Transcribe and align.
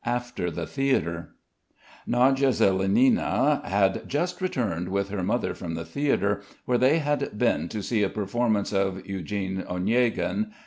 AFTER 0.03 0.49
THE 0.49 0.65
THEATRE 0.65 1.29
Nadya 2.07 2.51
Zelenina 2.53 3.61
had 3.63 4.09
just 4.09 4.41
returned 4.41 4.89
with 4.89 5.09
her 5.09 5.21
mother 5.21 5.53
from 5.53 5.75
the 5.75 5.85
theatre, 5.85 6.41
where 6.65 6.79
they 6.79 6.97
had 6.97 7.37
been 7.37 7.69
to 7.69 7.83
see 7.83 8.01
a 8.01 8.09
performance 8.09 8.73
of 8.73 9.05
"Eugene 9.07 9.63
Oniegin." 9.69 10.53